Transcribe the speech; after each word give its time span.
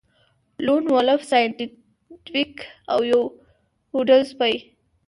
لون 0.65 0.83
وولف 0.93 1.21
سایینټیفیک 1.31 2.53
او 2.93 2.99
یو 3.11 3.21
پوډل 3.89 4.21
سپی 4.31 4.53